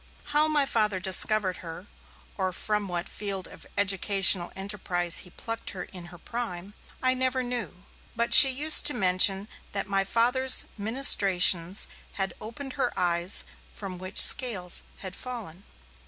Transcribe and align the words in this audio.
How 0.33 0.47
my 0.47 0.65
Father 0.65 0.95
had 0.95 1.03
discovered 1.03 1.57
her, 1.57 1.85
or 2.35 2.51
from 2.53 2.87
what 2.87 3.07
field 3.07 3.45
of 3.47 3.67
educational 3.77 4.51
enterprise 4.55 5.19
he 5.19 5.29
plucked 5.29 5.69
her 5.69 5.83
in 5.83 6.05
her 6.05 6.17
prime, 6.17 6.73
I 7.03 7.13
never 7.13 7.43
knew, 7.43 7.83
but 8.15 8.33
she 8.33 8.49
used 8.49 8.87
to 8.87 8.95
mention 8.95 9.47
that 9.73 9.85
my 9.85 10.03
Father's 10.03 10.65
ministrations 10.75 11.87
had 12.13 12.33
'opened 12.41 12.73
her 12.73 12.91
eyes', 12.99 13.43
from 13.71 13.99
which 13.99 14.19
'scales' 14.19 14.81
had 15.03 15.15
fallen. 15.15 15.65